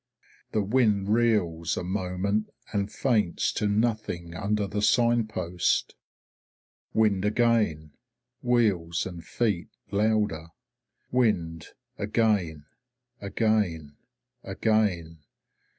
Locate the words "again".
7.23-7.91, 11.99-12.65, 13.21-13.95, 14.41-15.19